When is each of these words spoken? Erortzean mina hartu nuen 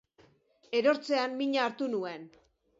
Erortzean 0.79 1.37
mina 1.43 1.63
hartu 1.67 1.93
nuen 1.95 2.29